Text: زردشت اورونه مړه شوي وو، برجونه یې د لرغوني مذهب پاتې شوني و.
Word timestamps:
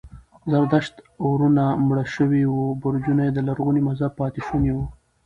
زردشت 0.51 0.95
اورونه 1.23 1.63
مړه 1.87 2.05
شوي 2.15 2.43
وو، 2.47 2.65
برجونه 2.81 3.21
یې 3.27 3.31
د 3.33 3.39
لرغوني 3.47 3.81
مذهب 3.87 4.11
پاتې 4.19 4.39
شوني 4.47 4.71
و. 4.75 4.79